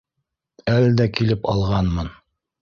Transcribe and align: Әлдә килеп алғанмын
Әлдә 0.75 1.07
килеп 1.19 1.45
алғанмын 1.53 2.11